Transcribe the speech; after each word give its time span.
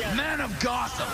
Man 0.00 0.40
of 0.40 0.58
Gotham. 0.58 1.06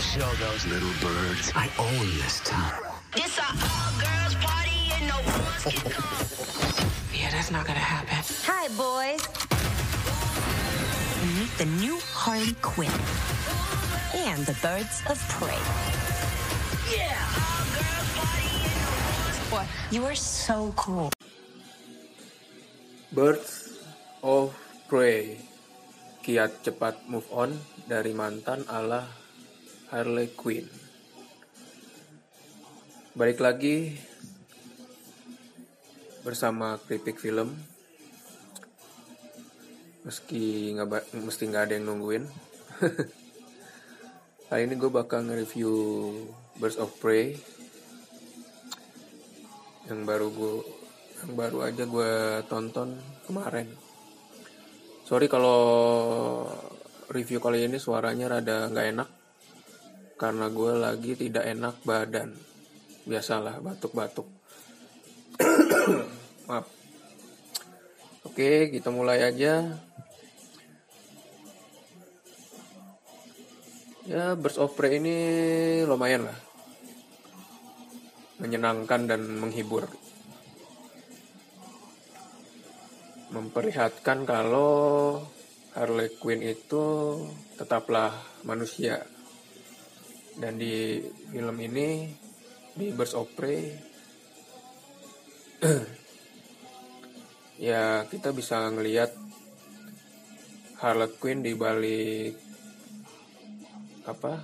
Show 0.00 0.30
those 0.44 0.66
little 0.66 0.92
birds 1.00 1.50
I 1.56 1.68
own 1.78 2.06
this 2.18 2.38
town. 2.44 2.80
This 3.12 3.38
a 3.38 3.42
all 3.42 3.92
girls 3.98 4.36
party 4.36 4.92
and 4.92 5.08
no 5.08 5.16
one's 5.26 5.66
Yeah, 7.18 7.30
that's 7.32 7.50
not 7.50 7.66
gonna 7.66 7.80
happen. 7.80 8.18
Hi, 8.46 8.68
boys. 8.78 9.26
Meet 11.36 11.58
the 11.58 11.66
new 11.82 11.98
Harley 12.12 12.54
Quinn 12.62 12.92
and 14.14 14.46
the 14.46 14.54
Birds 14.62 15.02
of 15.10 15.18
Prey. 15.28 15.58
Yeah, 16.94 17.18
all 17.34 17.66
girls 17.74 18.08
party 18.14 18.62
and 18.62 18.78
no 18.78 18.90
one's. 19.26 19.38
What? 19.50 19.66
You 19.90 20.04
are 20.04 20.14
so 20.14 20.72
cool. 20.76 21.10
Birds 23.12 23.78
of 24.22 24.54
Prey 24.88 25.38
Kiat 26.22 26.62
cepat 26.62 27.10
move 27.10 27.26
on 27.34 27.50
dari 27.90 28.14
mantan 28.14 28.62
ala 28.70 29.02
Harley 29.90 30.30
Quinn. 30.38 30.70
Balik 33.18 33.42
lagi 33.42 33.90
bersama 36.22 36.78
Kritik 36.78 37.18
Film. 37.18 37.58
Meski 40.06 40.70
nggak 40.78 41.10
mesti 41.26 41.42
nggak 41.50 41.64
ada 41.66 41.74
yang 41.74 41.90
nungguin. 41.90 42.30
Kali 44.46 44.62
ini 44.62 44.78
gue 44.78 44.94
bakal 44.94 45.26
nge-review 45.26 45.74
Birds 46.62 46.78
of 46.78 46.94
Prey. 47.02 47.34
Yang 49.90 50.00
baru 50.06 50.26
gue 50.30 50.54
yang 51.18 51.34
baru 51.34 51.58
aja 51.66 51.82
gue 51.82 52.12
tonton 52.46 52.94
kemarin. 53.26 53.81
Sorry 55.12 55.28
kalau 55.28 55.60
review 57.12 57.36
kali 57.36 57.68
ini 57.68 57.76
suaranya 57.76 58.32
rada 58.32 58.72
nggak 58.72 58.86
enak 58.96 59.08
karena 60.16 60.48
gue 60.48 60.72
lagi 60.72 61.12
tidak 61.20 61.44
enak 61.52 61.84
badan. 61.84 62.32
Biasalah 63.04 63.60
batuk-batuk. 63.60 64.24
Maaf. 66.48 66.64
Oke, 68.24 68.72
kita 68.72 68.88
mulai 68.88 69.20
aja. 69.20 69.76
Ya, 74.08 74.32
Birds 74.32 74.56
of 74.56 74.72
Prey 74.72 74.96
ini 74.96 75.16
lumayan 75.84 76.24
lah. 76.24 76.38
Menyenangkan 78.40 79.12
dan 79.12 79.28
menghibur. 79.28 79.92
Memperlihatkan 83.32 84.28
kalau 84.28 85.16
Harley 85.72 86.12
Quinn 86.20 86.44
itu 86.44 86.84
tetaplah 87.56 88.12
manusia. 88.44 89.00
Dan 90.36 90.60
di 90.60 91.00
film 91.32 91.56
ini 91.60 92.08
di 92.72 92.88
Birds 92.92 93.12
of 93.12 93.28
Prey 93.36 93.68
ya 97.68 98.08
kita 98.08 98.32
bisa 98.32 98.64
ngelihat 98.72 99.12
Harley 100.80 101.12
Quinn 101.20 101.44
di 101.44 101.52
balik 101.52 102.32
apa 104.08 104.40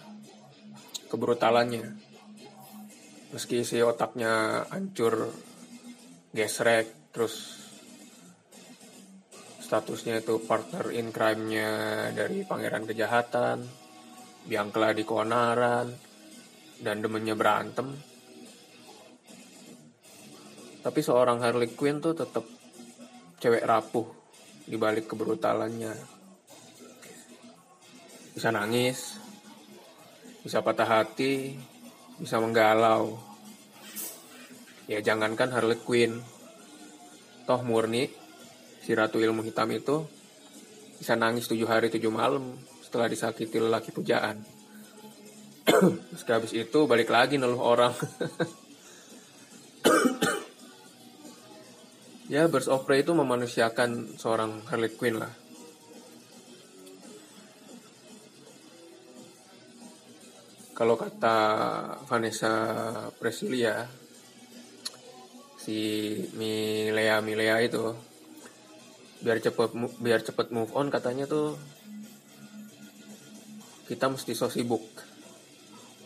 kebrutalannya 1.08 1.88
meski 3.32 3.64
si 3.64 3.80
otaknya 3.80 4.64
hancur 4.68 5.32
gesrek 6.36 7.10
terus 7.10 7.67
statusnya 9.68 10.24
itu 10.24 10.40
partner 10.48 10.88
in 10.96 11.12
crime-nya 11.12 11.68
dari 12.16 12.40
pangeran 12.40 12.88
kejahatan, 12.88 13.68
Biangkla 14.48 14.96
di 14.96 15.04
keonaran, 15.04 15.92
dan 16.80 17.04
demennya 17.04 17.36
berantem. 17.36 17.92
Tapi 20.80 21.00
seorang 21.04 21.44
Harley 21.44 21.76
Quinn 21.76 22.00
tuh 22.00 22.16
tetap 22.16 22.48
cewek 23.44 23.60
rapuh 23.60 24.08
di 24.64 24.80
balik 24.80 25.04
kebrutalannya. 25.04 25.92
Bisa 28.32 28.48
nangis, 28.48 29.20
bisa 30.40 30.64
patah 30.64 30.88
hati, 30.88 31.60
bisa 32.16 32.40
menggalau. 32.40 33.20
Ya 34.88 35.04
jangankan 35.04 35.52
Harley 35.52 35.76
Quinn, 35.84 36.24
toh 37.44 37.60
murni 37.60 38.08
si 38.88 38.96
Ratu 38.96 39.20
Ilmu 39.20 39.44
Hitam 39.44 39.68
itu 39.68 40.08
bisa 40.96 41.12
nangis 41.12 41.44
tujuh 41.44 41.68
hari 41.68 41.92
tujuh 41.92 42.08
malam 42.08 42.56
setelah 42.80 43.04
disakiti 43.04 43.60
lelaki 43.60 43.92
pujaan. 43.92 44.40
Terus 46.08 46.24
habis 46.24 46.56
itu 46.56 46.88
balik 46.88 47.12
lagi 47.12 47.36
neluh 47.36 47.60
orang. 47.60 47.92
ya, 52.32 52.48
Birds 52.48 52.72
of 52.72 52.88
Prey 52.88 53.04
itu 53.04 53.12
memanusiakan 53.12 54.16
seorang 54.16 54.64
Harley 54.72 54.88
Quinn 54.96 55.20
lah. 55.20 55.36
Kalau 60.72 60.96
kata 60.96 61.36
Vanessa 62.08 62.56
Presilia, 63.20 63.84
si 65.60 65.76
Milea 66.32 67.20
Milea 67.20 67.60
itu 67.60 68.07
biar 69.18 69.42
cepet 69.42 69.70
biar 69.98 70.20
cepet 70.22 70.54
move 70.54 70.70
on 70.78 70.94
katanya 70.94 71.26
tuh 71.26 71.58
kita 73.88 74.12
mesti 74.12 74.36
so 74.36 74.52
sibuk. 74.52 74.84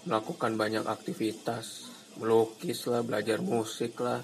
Melakukan 0.06 0.54
banyak 0.54 0.86
aktivitas 0.86 1.90
melukis 2.18 2.84
lah 2.86 3.00
belajar 3.00 3.40
musik 3.40 3.96
lah 4.02 4.20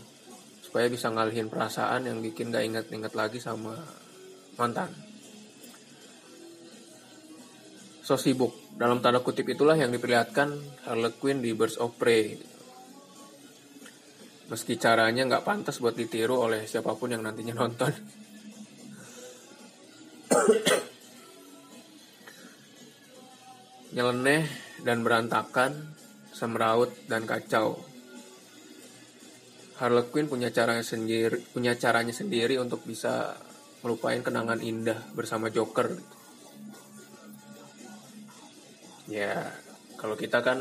supaya 0.60 0.86
bisa 0.92 1.08
ngalihin 1.08 1.48
perasaan 1.48 2.04
yang 2.04 2.20
bikin 2.20 2.52
gak 2.52 2.66
inget-inget 2.66 3.12
lagi 3.16 3.40
sama 3.40 3.72
mantan. 4.60 4.92
So 8.04 8.16
sibuk. 8.16 8.54
Dalam 8.78 9.02
tanda 9.02 9.18
kutip 9.18 9.48
itulah 9.50 9.74
yang 9.74 9.90
diperlihatkan 9.90 10.54
Harley 10.86 11.10
Quinn 11.18 11.42
di 11.42 11.50
Birds 11.50 11.82
of 11.82 11.98
Prey. 11.98 12.38
Meski 14.48 14.80
caranya 14.80 15.28
nggak 15.28 15.44
pantas 15.44 15.76
buat 15.82 15.92
ditiru 15.92 16.40
oleh 16.40 16.64
siapa 16.64 16.96
pun 16.96 17.12
yang 17.12 17.20
nantinya 17.20 17.58
nonton 17.58 17.92
nyeleneh 23.96 24.46
dan 24.86 25.02
berantakan, 25.02 25.98
semeraut 26.30 26.94
dan 27.10 27.26
kacau. 27.26 27.88
Harley 29.78 30.10
Quinn 30.10 30.26
punya 30.26 30.50
caranya 30.50 30.82
sendiri, 30.82 31.38
punya 31.54 31.78
caranya 31.78 32.10
sendiri 32.10 32.58
untuk 32.58 32.82
bisa 32.82 33.38
melupain 33.82 34.22
kenangan 34.22 34.58
indah 34.58 34.98
bersama 35.14 35.50
Joker. 35.54 35.94
Ya, 39.06 39.54
kalau 39.96 40.18
kita 40.18 40.42
kan 40.42 40.58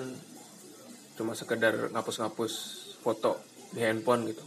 cuma 1.17 1.33
sekedar 1.33 1.89
ngapus-ngapus 1.93 2.53
foto 3.01 3.41
di 3.73 3.81
handphone 3.81 4.29
gitu. 4.29 4.45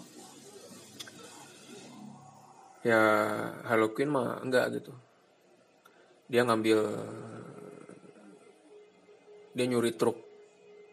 Ya, 2.87 3.03
Harley 3.67 3.91
Quinn 3.93 4.15
mah 4.15 4.39
enggak 4.41 4.71
gitu. 4.79 4.95
Dia 6.31 6.47
ngambil 6.47 6.79
dia 9.51 9.67
nyuri 9.67 9.99
truk 9.99 10.15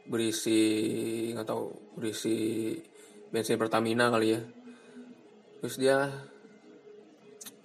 berisi 0.10 0.60
nggak 1.30 1.46
tahu 1.46 1.94
berisi 1.94 2.74
bensin 3.30 3.62
Pertamina 3.62 4.10
kali 4.10 4.34
ya. 4.34 4.42
Terus 5.62 5.76
dia 5.78 5.98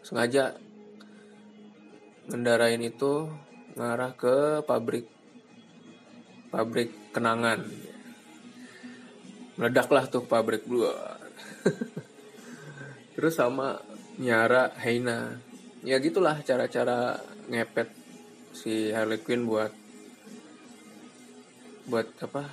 sengaja 0.05 0.53
ngendarain 2.29 2.85
itu 2.85 3.33
ngarah 3.73 4.13
ke 4.21 4.61
pabrik 4.69 5.09
pabrik 6.53 6.93
kenangan. 7.17 7.65
Meledaklah 9.57 10.13
tuh 10.13 10.29
pabrik 10.29 10.69
dua 10.69 10.93
terus 13.17 13.37
sama 13.39 13.79
nyara 14.19 14.73
Heina 14.81 15.39
ya 15.87 15.99
gitulah 16.03 16.41
cara-cara 16.43 17.21
ngepet 17.53 17.93
si 18.57 18.89
Harley 18.97 19.21
Quinn 19.21 19.45
buat 19.45 19.69
buat 21.93 22.09
apa? 22.25 22.49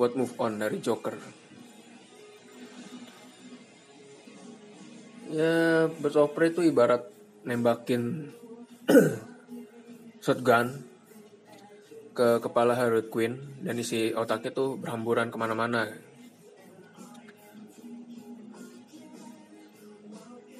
Buat 0.00 0.12
move 0.16 0.32
on 0.40 0.56
dari 0.56 0.80
Joker. 0.80 1.16
Ya 5.28 5.92
Prey 6.32 6.54
itu 6.54 6.64
ibarat 6.64 7.04
nembakin 7.44 8.32
shotgun 10.24 10.86
ke 12.16 12.40
kepala 12.40 12.72
Harley 12.72 13.04
Quinn 13.12 13.60
dan 13.60 13.76
isi 13.76 14.16
otaknya 14.16 14.56
tuh 14.56 14.80
berhamburan 14.80 15.28
ke 15.28 15.36
mana-mana 15.36 16.05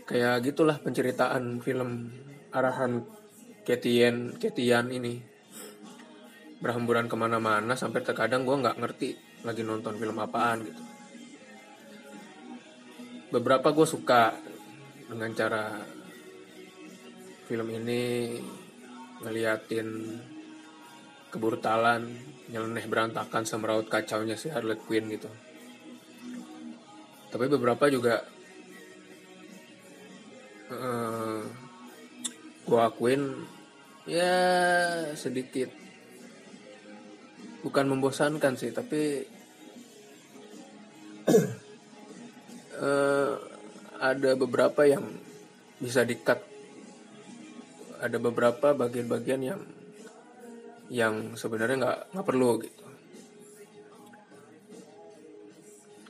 kayak 0.07 0.47
gitulah 0.47 0.79
penceritaan 0.79 1.59
film 1.59 2.15
arahan 2.55 3.03
Ketian 3.67 4.39
Ketian 4.39 4.95
ini. 4.95 5.19
Berhamburan 6.63 7.11
ke 7.11 7.17
mana-mana 7.19 7.77
sampai 7.77 8.01
terkadang 8.01 8.47
gue 8.47 8.57
nggak 8.57 8.79
ngerti 8.81 9.09
lagi 9.45 9.67
nonton 9.67 9.99
film 9.99 10.17
apaan 10.23 10.65
gitu. 10.65 10.83
Beberapa 13.35 13.75
gue 13.75 13.85
suka 13.85 14.33
dengan 15.11 15.31
cara 15.35 15.83
film 17.51 17.69
ini 17.71 18.35
ngeliatin 19.21 19.89
kebrutalan 21.35 22.07
nyeleneh 22.49 22.87
berantakan 22.87 23.43
semeraut 23.43 23.91
kacaunya 23.91 24.39
si 24.39 24.49
Harley 24.49 24.79
Quinn 24.79 25.11
gitu. 25.11 25.29
Tapi 27.29 27.47
beberapa 27.51 27.91
juga 27.91 28.23
uh, 30.71 31.41
gue 32.67 32.81
akuin 32.81 33.23
ya 34.07 34.35
sedikit. 35.15 35.71
Bukan 37.63 37.87
membosankan 37.91 38.55
sih 38.55 38.71
tapi 38.71 39.27
uh, 42.79 43.35
ada 44.11 44.31
beberapa 44.39 44.87
yang 44.87 45.03
bisa 45.77 46.07
dikat 46.07 46.41
ada 47.97 48.17
beberapa 48.21 48.77
bagian-bagian 48.77 49.41
yang 49.41 49.61
yang 50.87 51.35
sebenarnya 51.35 51.77
nggak 51.83 51.99
nggak 52.15 52.27
perlu 52.29 52.51
gitu. 52.63 52.85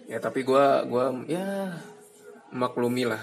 Ya 0.06 0.18
tapi 0.22 0.46
gue 0.46 0.66
gua 0.86 1.14
ya 1.26 1.78
maklumi 2.52 3.08
lah 3.08 3.22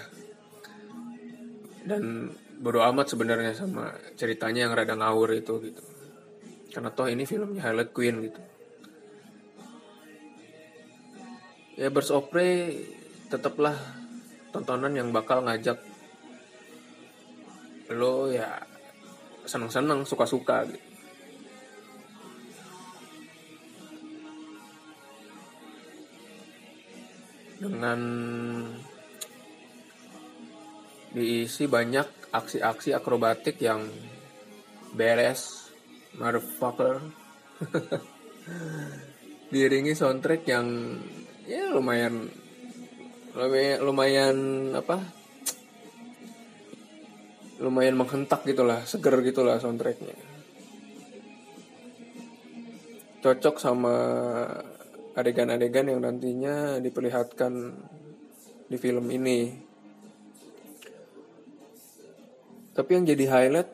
dan 1.84 2.32
bodo 2.64 2.80
amat 2.80 3.12
sebenarnya 3.12 3.52
sama 3.52 3.92
ceritanya 4.16 4.68
yang 4.68 4.74
rada 4.76 4.96
ngawur 4.96 5.36
itu 5.36 5.60
gitu. 5.60 5.84
Karena 6.74 6.90
toh 6.90 7.12
ini 7.12 7.28
filmnya 7.28 7.62
Harley 7.62 7.92
Quinn 7.92 8.24
gitu. 8.24 8.42
Ya 11.78 11.90
Birds 11.90 12.14
tetaplah 13.30 13.76
tontonan 14.54 14.94
yang 14.94 15.10
bakal 15.10 15.42
ngajak 15.42 15.82
lo 17.92 18.30
ya 18.30 18.62
seneng-seneng 19.44 20.08
suka-suka 20.08 20.66
gitu. 20.70 20.88
Dengan 27.64 28.00
diisi 31.14 31.70
banyak 31.70 32.34
aksi-aksi 32.34 32.92
akrobatik 32.98 33.62
yang 33.62 33.86
beres 34.94 35.70
motherfucker 36.18 37.02
diiringi 39.54 39.94
soundtrack 39.94 40.42
yang 40.50 40.98
ya 41.46 41.70
lumayan 41.70 42.30
lumayan, 43.82 44.38
apa 44.78 45.02
lumayan 47.62 47.98
menghentak 47.98 48.46
gitulah 48.46 48.82
seger 48.86 49.22
gitulah 49.26 49.58
soundtracknya 49.58 50.34
cocok 53.24 53.56
sama 53.56 53.96
adegan-adegan 55.16 55.88
yang 55.88 56.04
nantinya 56.04 56.84
diperlihatkan 56.84 57.54
di 58.68 58.78
film 58.82 59.08
ini. 59.14 59.72
Tapi 62.74 62.90
yang 62.98 63.06
jadi 63.06 63.26
highlight 63.30 63.70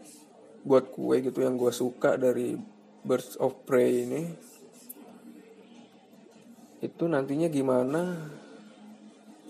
buat 0.68 0.92
kue 0.92 1.24
gitu 1.24 1.40
yang 1.40 1.56
gue 1.56 1.72
suka 1.72 2.20
dari 2.20 2.60
Birds 3.04 3.40
of 3.40 3.64
Prey 3.64 4.04
ini 4.04 4.22
itu 6.80 7.04
nantinya 7.08 7.48
gimana 7.52 8.16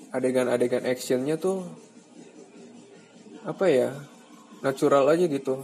adegan-adegan 0.10 0.86
actionnya 0.86 1.38
tuh 1.38 1.62
apa 3.46 3.66
ya 3.70 3.90
natural 4.66 5.06
aja 5.14 5.30
gitu 5.30 5.62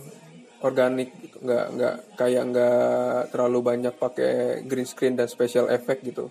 organik 0.61 1.09
gitu. 1.21 1.38
nggak 1.41 1.65
nggak 1.77 1.95
kayak 2.17 2.43
nggak 2.53 3.21
terlalu 3.33 3.59
banyak 3.65 3.93
pakai 3.97 4.61
green 4.65 4.85
screen 4.85 5.17
dan 5.17 5.29
special 5.29 5.69
effect 5.73 6.05
gitu 6.05 6.29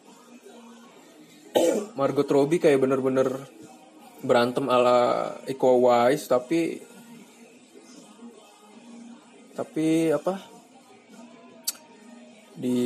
Margot 1.94 2.26
Robbie 2.26 2.58
kayak 2.58 2.82
bener-bener 2.82 3.46
berantem 4.22 4.66
ala 4.70 5.30
Iko 5.46 5.78
Uwais 5.82 6.26
tapi 6.26 6.82
tapi 9.54 10.10
apa? 10.10 10.34
Di 12.54 12.80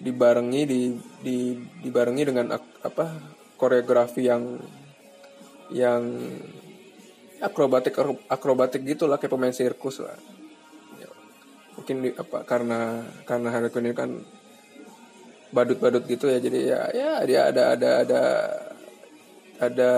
dibarengi 0.00 0.62
di 0.64 0.80
di 1.20 1.36
dibarengi 1.84 2.24
dengan 2.24 2.56
apa 2.56 3.04
koreografi 3.60 4.24
yang 4.24 4.56
yang 5.68 6.02
akrobatik 7.44 7.96
akrobatik 8.28 8.84
gitulah 8.84 9.20
kayak 9.20 9.32
pemain 9.32 9.52
sirkus 9.52 10.00
lah. 10.00 10.16
Ya, 10.96 11.08
mungkin 11.76 11.96
di, 12.04 12.10
apa 12.16 12.48
karena 12.48 13.04
karena 13.28 13.48
Harley 13.52 13.68
Quinn 13.68 13.92
ini 13.92 13.96
kan 13.96 14.10
badut-badut 15.50 16.06
gitu 16.06 16.30
ya 16.30 16.38
jadi 16.38 16.58
ya 16.62 16.80
ya 16.94 17.12
dia 17.26 17.40
ada 17.50 17.62
ada 17.74 17.88
ada 18.06 18.22
ada 19.58 19.92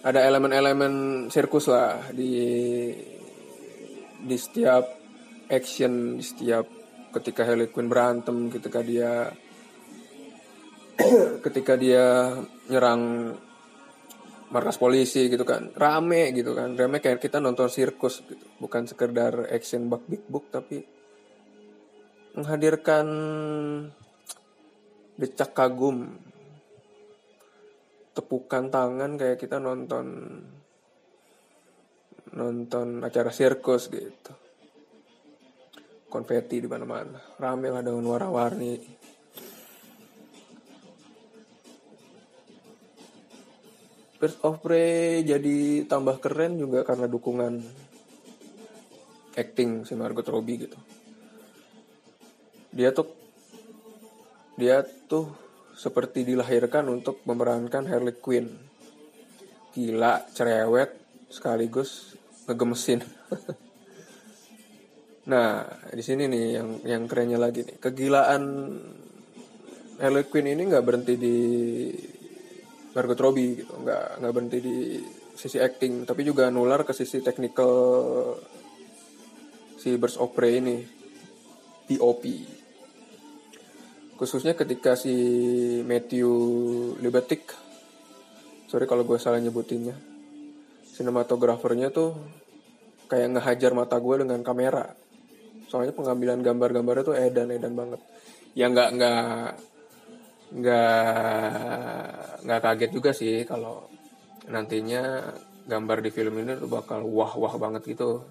ada 0.00 0.20
elemen-elemen 0.24 1.26
sirkus 1.28 1.68
lah 1.68 2.08
di 2.12 2.32
di 4.20 4.36
setiap 4.36 4.84
action 5.48 6.16
di 6.16 6.24
setiap 6.24 6.64
ketika 7.10 7.44
Harley 7.44 7.68
Quinn 7.68 7.90
berantem 7.90 8.48
ketika 8.48 8.80
dia 8.80 9.28
ketika 11.44 11.74
dia 11.76 12.32
nyerang 12.68 13.34
markas 14.50 14.76
polisi 14.76 15.30
gitu 15.30 15.46
kan. 15.46 15.70
Rame 15.74 16.34
gitu 16.34 16.52
kan. 16.52 16.74
Rame 16.74 16.98
kayak 16.98 17.22
kita 17.22 17.38
nonton 17.38 17.70
sirkus 17.70 18.26
gitu. 18.26 18.46
Bukan 18.58 18.90
sekedar 18.90 19.46
action 19.48 19.86
bak 19.86 20.04
big 20.10 20.26
book 20.26 20.50
tapi 20.50 20.82
menghadirkan 22.34 23.06
decak 25.18 25.52
kagum 25.52 26.29
tepukan 28.20 28.68
tangan 28.68 29.16
kayak 29.16 29.40
kita 29.40 29.56
nonton 29.56 30.36
nonton 32.36 33.00
acara 33.00 33.32
sirkus 33.32 33.88
gitu. 33.88 34.32
Konfeti 36.12 36.60
di 36.60 36.68
mana-mana. 36.68 37.16
Rame 37.40 37.72
lah 37.72 37.80
dengan 37.80 38.04
warna-warni. 38.04 38.76
Birds 44.20 44.36
of 44.44 44.60
Prey 44.60 45.24
jadi 45.24 45.88
tambah 45.88 46.20
keren 46.20 46.60
juga 46.60 46.84
karena 46.84 47.08
dukungan 47.08 47.56
acting 49.32 49.88
si 49.88 49.96
Margot 49.96 50.28
Robbie 50.28 50.68
gitu. 50.68 50.76
Dia 52.68 52.92
tuh 52.92 53.08
dia 54.60 54.84
tuh 55.08 55.49
seperti 55.74 56.26
dilahirkan 56.26 56.86
untuk 56.88 57.22
memerankan 57.26 57.86
Harley 57.86 58.16
Quinn. 58.18 58.48
Gila, 59.74 60.26
cerewet, 60.34 60.96
sekaligus 61.30 62.14
ngegemesin. 62.50 63.06
nah, 65.30 65.66
di 65.94 66.02
sini 66.02 66.26
nih 66.26 66.44
yang 66.58 66.68
yang 66.82 67.02
kerennya 67.06 67.38
lagi 67.38 67.62
nih. 67.62 67.76
Kegilaan 67.78 68.42
Harley 70.00 70.26
Quinn 70.26 70.48
ini 70.48 70.64
nggak 70.66 70.84
berhenti 70.84 71.14
di 71.20 71.36
Margot 72.90 73.20
Robbie 73.20 73.62
gitu 73.62 73.74
nggak 73.86 74.18
nggak 74.18 74.32
berhenti 74.34 74.58
di 74.58 74.76
sisi 75.38 75.62
acting 75.62 76.04
tapi 76.04 76.26
juga 76.26 76.50
nular 76.50 76.82
ke 76.82 76.90
sisi 76.90 77.22
technical 77.22 77.72
si 79.78 79.94
Birds 79.94 80.18
of 80.18 80.34
Prey 80.34 80.58
ini 80.58 80.82
POP 81.86 82.24
khususnya 84.20 84.52
ketika 84.52 85.00
si 85.00 85.16
Matthew 85.80 86.28
Libatic 87.00 87.56
sorry 88.68 88.84
kalau 88.84 89.08
gue 89.08 89.16
salah 89.16 89.40
nyebutinnya 89.40 89.96
sinematografernya 91.00 91.88
tuh 91.88 92.12
kayak 93.08 93.40
ngehajar 93.40 93.72
mata 93.72 93.96
gue 93.96 94.22
dengan 94.22 94.44
kamera. 94.44 94.92
Soalnya 95.66 95.96
pengambilan 95.96 96.44
gambar-gambarnya 96.44 97.04
tuh 97.08 97.16
edan 97.16 97.48
edan 97.50 97.72
banget. 97.72 98.00
Ya 98.52 98.68
nggak 98.68 98.88
nggak 99.00 99.24
nggak 100.50 100.94
nggak 102.44 102.60
kaget 102.60 102.90
juga 102.92 103.10
sih 103.16 103.48
kalau 103.48 103.88
nantinya 104.50 105.32
gambar 105.64 105.98
di 106.04 106.10
film 106.12 106.42
ini 106.42 106.58
tuh 106.58 106.68
bakal 106.68 107.06
wah 107.06 107.32
wah 107.38 107.54
banget 107.56 107.86
gitu 107.94 108.26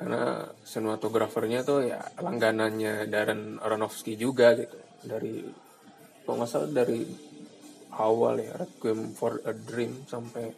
karena 0.00 0.48
sinematografernya 0.64 1.60
tuh 1.60 1.84
ya 1.84 2.00
langganannya 2.24 3.04
Darren 3.12 3.60
Aronofsky 3.60 4.16
juga 4.16 4.56
gitu. 4.56 4.80
Dari 5.04 5.44
kalau 6.24 6.72
dari 6.72 7.04
awal 8.00 8.40
ya 8.40 8.56
Requiem 8.64 9.12
for 9.12 9.44
a 9.44 9.52
Dream 9.52 10.08
sampai 10.08 10.48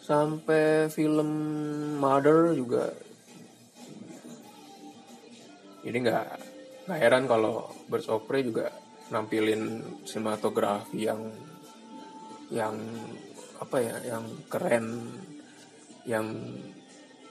sampai 0.00 0.88
film 0.88 1.30
Mother 2.00 2.56
juga. 2.56 2.88
Jadi 5.84 5.96
nggak 6.00 6.26
nggak 6.88 6.96
heran 6.96 7.28
kalau 7.28 7.68
Birds 7.92 8.08
of 8.08 8.24
juga 8.40 8.72
nampilin 9.12 9.84
sinematografi 10.08 11.04
yang 11.04 11.28
yang 12.48 12.72
apa 13.60 13.76
ya 13.84 14.16
yang 14.16 14.24
keren 14.48 15.12
yang 16.06 16.26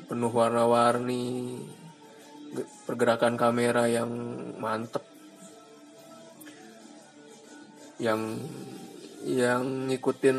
penuh 0.05 0.31
warna-warni 0.31 1.55
ge- 2.53 2.69
pergerakan 2.83 3.39
kamera 3.39 3.87
yang 3.87 4.11
mantep. 4.59 5.03
Yang 7.95 8.43
yang 9.25 9.89
ngikutin 9.89 10.37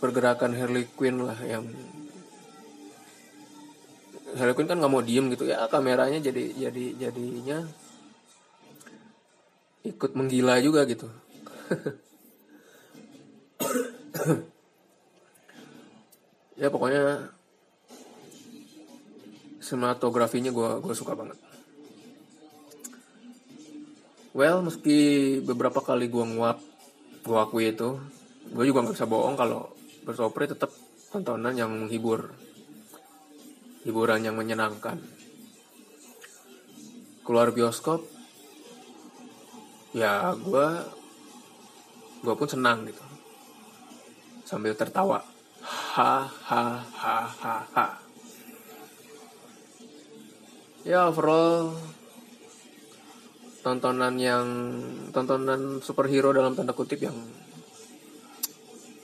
pergerakan 0.00 0.56
Harley 0.56 0.88
Quinn 0.96 1.20
lah 1.20 1.36
yang 1.44 1.68
Harley 4.32 4.56
Quinn 4.56 4.70
kan 4.70 4.80
nggak 4.80 4.88
mau 4.88 5.04
diem 5.04 5.28
gitu 5.28 5.44
ya 5.44 5.68
kameranya 5.68 6.16
jadi 6.16 6.56
jadi 6.56 6.84
jadinya 6.96 7.68
ikut 9.84 10.16
menggila 10.16 10.56
juga 10.62 10.88
gitu. 10.88 11.10
Ya 16.52 16.70
pokoknya 16.70 17.32
sinematografinya 19.62 20.50
gue 20.50 20.70
gue 20.82 20.94
suka 20.98 21.14
banget. 21.14 21.38
Well 24.34 24.66
meski 24.66 25.38
beberapa 25.38 25.78
kali 25.78 26.10
gue 26.10 26.24
nguap 26.34 26.58
gue 27.22 27.38
akui 27.38 27.70
itu 27.70 28.02
gue 28.50 28.64
juga 28.66 28.82
nggak 28.82 28.98
bisa 28.98 29.06
bohong 29.06 29.38
kalau 29.38 29.70
bersopre 30.02 30.50
tetap 30.50 30.74
tontonan 31.14 31.54
yang 31.54 31.70
menghibur. 31.70 32.34
Hiburan 33.86 34.26
yang 34.26 34.34
menyenangkan. 34.34 34.98
Keluar 37.22 37.54
bioskop 37.54 38.02
ya 39.94 40.34
gue 40.34 40.66
gue 42.26 42.34
pun 42.34 42.48
senang 42.50 42.82
gitu. 42.90 43.04
Sambil 44.42 44.74
tertawa. 44.74 45.22
Ha 45.62 46.26
ha 46.26 46.64
ha 46.82 47.16
ha 47.30 47.56
ha 47.78 48.01
ya 50.82 51.06
overall 51.06 51.78
tontonan 53.62 54.18
yang 54.18 54.46
tontonan 55.14 55.78
superhero 55.78 56.34
dalam 56.34 56.58
tanda 56.58 56.74
kutip 56.74 56.98
yang 56.98 57.14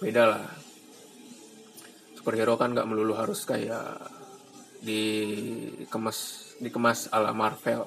beda 0.02 0.25
lah. 0.26 0.47
Superhero 2.18 2.58
kan 2.58 2.75
nggak 2.75 2.88
melulu 2.90 3.14
harus 3.14 3.47
kayak 3.47 4.02
dikemas 4.82 6.50
dikemas 6.58 7.06
ala 7.14 7.30
Marvel. 7.30 7.87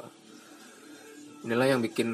Inilah 1.43 1.67
yang 1.75 1.83
bikin 1.83 2.09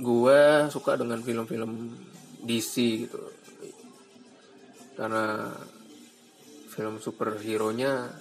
gue 0.00 0.40
suka 0.68 1.00
dengan 1.00 1.24
film-film 1.24 1.96
DC 2.44 2.74
gitu. 3.08 3.20
Karena 5.00 5.48
film 6.68 7.00
superhero 7.00 7.72
nya 7.72 8.12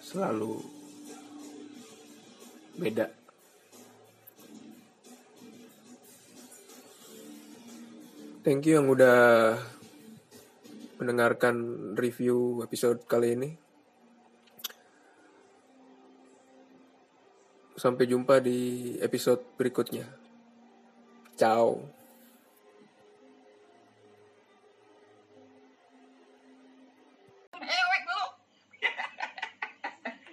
selalu 0.00 0.77
beda. 2.78 3.06
Thank 8.46 8.64
you 8.64 8.80
yang 8.80 8.88
udah 8.88 9.58
mendengarkan 10.96 11.54
review 11.98 12.64
episode 12.64 13.04
kali 13.04 13.36
ini. 13.36 13.50
Sampai 17.76 18.08
jumpa 18.08 18.40
di 18.40 18.94
episode 19.04 19.44
berikutnya. 19.54 20.08
Ciao 21.38 21.78
Ewek 27.52 28.02
lu. 28.08 28.22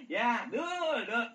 ya, 0.08 0.48
dul, 0.50 1.04
dul. 1.04 1.26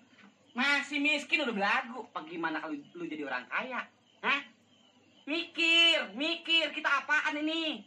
Masih 0.92 1.08
miskin 1.08 1.40
udah 1.40 1.56
belagu. 1.56 2.04
Bagaimana 2.12 2.60
kalau 2.60 2.76
lu 2.76 3.08
jadi 3.08 3.24
orang 3.24 3.48
kaya? 3.48 3.80
Hah? 4.20 4.44
Mikir, 5.24 6.12
mikir 6.12 6.68
kita 6.68 6.84
apaan 6.84 7.40
ini? 7.40 7.80